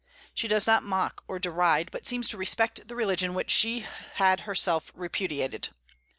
She 0.33 0.47
does 0.47 0.65
not 0.65 0.81
mock 0.81 1.23
or 1.27 1.37
deride, 1.37 1.91
but 1.91 2.07
seems 2.07 2.27
to 2.29 2.37
respect 2.39 2.87
the 2.87 2.95
religion 2.95 3.35
which 3.35 3.51
she 3.51 3.85
had 4.15 4.39
herself 4.49 4.89
repudiated. 4.95 5.69